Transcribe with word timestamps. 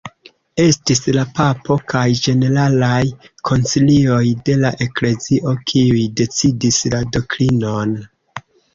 Estis 0.61 1.01
la 1.17 1.25
papo 1.39 1.77
kaj 1.93 2.05
ĝeneralaj 2.21 3.03
koncilioj 3.51 4.25
de 4.51 4.59
la 4.65 4.75
eklezio 4.89 5.57
kiuj 5.71 6.11
decidis 6.25 6.85
la 6.99 7.07
doktrinon. 7.17 7.99